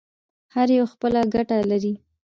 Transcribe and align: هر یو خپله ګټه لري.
هر 0.53 0.67
یو 0.77 0.85
خپله 0.93 1.21
ګټه 1.33 1.57
لري. 1.71 1.93